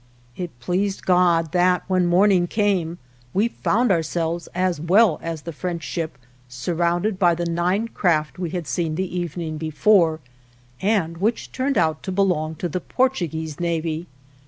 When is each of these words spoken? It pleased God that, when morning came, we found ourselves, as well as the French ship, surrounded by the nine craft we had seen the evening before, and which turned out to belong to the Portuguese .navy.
It 0.35 0.59
pleased 0.59 1.05
God 1.05 1.51
that, 1.51 1.83
when 1.87 2.07
morning 2.07 2.47
came, 2.47 2.97
we 3.35 3.49
found 3.49 3.91
ourselves, 3.91 4.49
as 4.55 4.81
well 4.81 5.19
as 5.21 5.43
the 5.43 5.53
French 5.53 5.83
ship, 5.83 6.17
surrounded 6.49 7.19
by 7.19 7.35
the 7.35 7.45
nine 7.45 7.87
craft 7.87 8.39
we 8.39 8.49
had 8.49 8.65
seen 8.65 8.95
the 8.95 9.15
evening 9.15 9.59
before, 9.59 10.19
and 10.81 11.17
which 11.17 11.51
turned 11.51 11.77
out 11.77 12.01
to 12.01 12.11
belong 12.11 12.55
to 12.55 12.67
the 12.67 12.81
Portuguese 12.81 13.59
.navy. 13.59 14.07